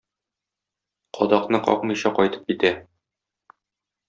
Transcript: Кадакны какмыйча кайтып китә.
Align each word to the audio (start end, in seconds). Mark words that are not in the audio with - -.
Кадакны 1.17 1.59
какмыйча 1.67 2.13
кайтып 2.21 2.49
китә. 2.53 2.73